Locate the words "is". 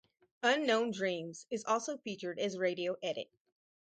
1.51-1.63